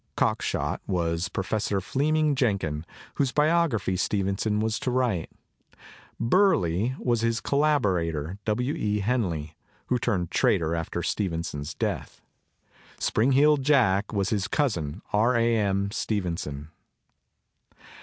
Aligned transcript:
"Cockshot" 0.17 0.79
was 0.87 1.29
Professor 1.29 1.79
Fleemini^ 1.79 2.33
Jenkin, 2.33 2.87
whose 3.17 3.31
biography 3.31 3.95
Stevenson 3.95 4.59
was 4.59 4.79
to 4.79 4.89
write. 4.89 5.29
"Burly" 6.19 6.95
was 6.97 7.21
his 7.21 7.39
collaborator, 7.39 8.39
W. 8.45 8.73
E. 8.73 9.01
Henley, 9.01 9.55
who 9.89 9.99
turned 9.99 10.31
traitor 10.31 10.75
alter 10.75 11.03
Stevenson's 11.03 11.75
death. 11.75 12.19
"Spring 12.97 13.33
heel'd 13.33 13.61
Jaek" 13.63 14.11
was 14.11 14.31
his 14.31 14.47
cousin, 14.47 15.03
R. 15.13 15.35
A. 15.35 15.55
M. 15.55 15.91
Stevenson. 15.91 16.69